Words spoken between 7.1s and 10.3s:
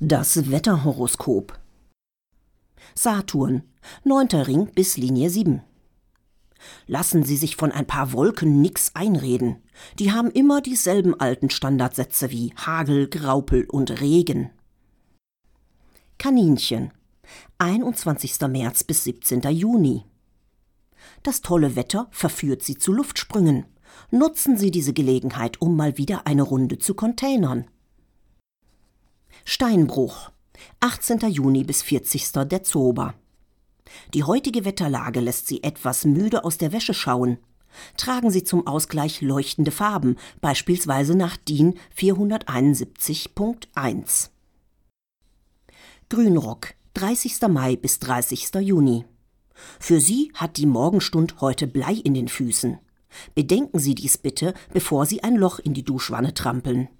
Sie sich von ein paar Wolken nix einreden. Die haben